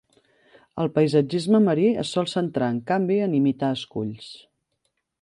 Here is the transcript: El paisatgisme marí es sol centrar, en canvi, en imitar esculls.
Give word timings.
El 0.83 0.89
paisatgisme 0.95 1.61
marí 1.67 1.85
es 2.05 2.15
sol 2.17 2.31
centrar, 2.33 2.73
en 2.77 2.83
canvi, 2.93 3.21
en 3.27 3.39
imitar 3.45 3.73
esculls. 3.81 4.35